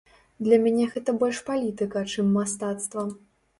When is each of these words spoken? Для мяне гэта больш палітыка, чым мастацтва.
Для 0.45 0.57
мяне 0.63 0.87
гэта 0.93 1.15
больш 1.25 1.43
палітыка, 1.51 2.05
чым 2.17 2.35
мастацтва. 2.41 3.07